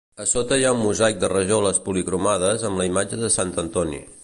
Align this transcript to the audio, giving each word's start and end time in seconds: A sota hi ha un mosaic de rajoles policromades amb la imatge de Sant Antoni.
A 0.23 0.25
sota 0.29 0.55
hi 0.61 0.63
ha 0.67 0.71
un 0.77 0.79
mosaic 0.85 1.19
de 1.23 1.29
rajoles 1.33 1.81
policromades 1.89 2.67
amb 2.71 2.83
la 2.83 2.91
imatge 2.93 3.23
de 3.25 3.33
Sant 3.39 3.57
Antoni. 3.67 4.05